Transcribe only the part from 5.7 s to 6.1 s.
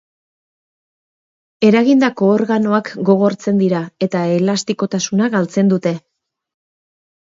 dute.